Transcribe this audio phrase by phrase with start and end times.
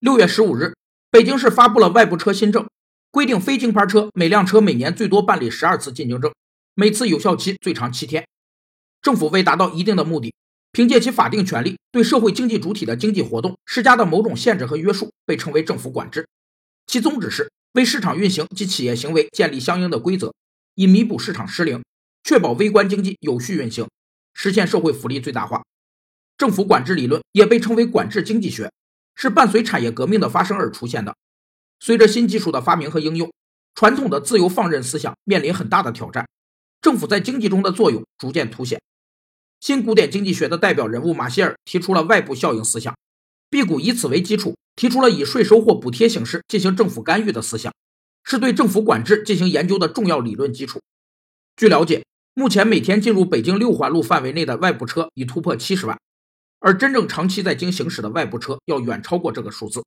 [0.00, 0.72] 六月十五日，
[1.10, 2.66] 北京市发布了外部车新政，
[3.10, 6.32] 规定非京牌车每辆车每年最多办理十二次进京证，
[6.74, 8.26] 每次有效期最长七天。
[9.02, 10.32] 政府为达到一定的目的，
[10.72, 16.26] 凭借其法定权力对社会经济主体的经济活动施加的某种限制和约束，被称为政府管制。
[16.86, 20.32] 其宗旨是为市场运行及企业行为建立相应的规则，
[20.76, 21.84] 以弥补市场失灵，
[22.24, 23.86] 确保微观经济有序运行，
[24.32, 25.62] 实现社会福利最大化。
[26.38, 28.72] 政府管制理论也被称为管制经济学，
[29.20, 31.14] 是伴随产业革命的发生而出现的。
[31.78, 33.30] 随着新技术的发明和应用，
[33.74, 36.26] 传统的自由放任思想面临很大的挑战，
[36.80, 38.80] 政府在经济中的作用逐渐凸显。
[39.60, 42.96] 新古典经济学的代表人物马歇尔提出了外部效应思想，
[43.50, 47.70] 辟谷以此为基础，提出了以税收或补贴形式进行政府干预的思想，
[48.24, 50.80] 是对政府管制进行研究的重要理论基础。
[51.56, 55.98] 据了解，目前每天进入北京六环路范围内的外部车已突破七十万。
[56.60, 59.82] 而真正长期在京行驶的外部车要远超过这个数字。